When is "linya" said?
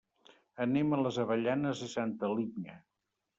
2.33-2.81